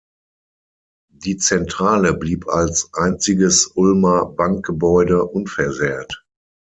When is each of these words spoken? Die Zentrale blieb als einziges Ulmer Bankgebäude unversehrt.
Die 1.13 1.37
Zentrale 1.37 2.15
blieb 2.15 2.47
als 2.47 2.89
einziges 2.95 3.67
Ulmer 3.75 4.25
Bankgebäude 4.25 5.25
unversehrt. 5.25 6.25